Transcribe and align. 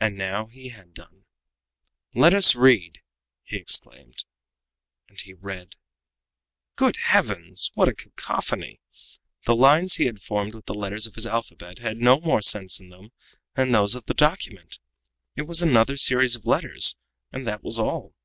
And 0.00 0.16
now 0.18 0.46
he 0.46 0.70
had 0.70 0.94
done. 0.94 1.26
"Let 2.12 2.34
us 2.34 2.56
read!" 2.56 3.02
he 3.44 3.56
exclaimed. 3.56 4.24
And 5.08 5.20
he 5.20 5.32
read. 5.32 5.76
Good 6.74 6.96
heavens! 6.96 7.70
what 7.74 7.96
cacophony! 7.96 8.80
The 9.44 9.54
lines 9.54 9.94
he 9.94 10.06
had 10.06 10.20
formed 10.20 10.56
with 10.56 10.66
the 10.66 10.74
letters 10.74 11.06
of 11.06 11.14
his 11.14 11.28
alphabet 11.28 11.78
had 11.78 11.98
no 11.98 12.18
more 12.20 12.42
sense 12.42 12.80
in 12.80 12.88
them 12.88 13.12
that 13.54 13.70
those 13.70 13.94
of 13.94 14.06
the 14.06 14.14
document! 14.14 14.80
It 15.36 15.42
was 15.42 15.62
another 15.62 15.96
series 15.96 16.34
of 16.34 16.44
letters, 16.48 16.96
and 17.30 17.46
that 17.46 17.62
was 17.62 17.78
all. 17.78 18.16